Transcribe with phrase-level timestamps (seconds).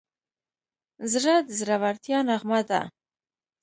[1.13, 2.81] زړه د زړورتیا نغمه ده.